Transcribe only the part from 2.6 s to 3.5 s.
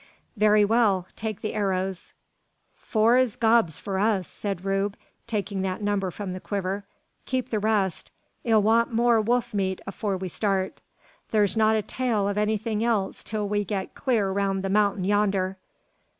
"Four's